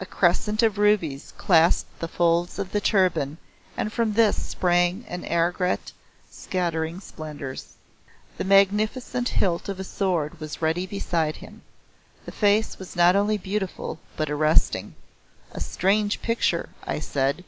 [0.00, 3.38] A crescent of rubies clasped the folds of the turban
[3.74, 5.92] and from this sprang an aigrette
[6.30, 7.72] scattering splendours.
[8.36, 11.62] The magnificent hilt of a sword was ready beside him.
[12.26, 14.94] The face was not only beautiful but arresting.
[15.52, 17.42] "A strange picture," I said.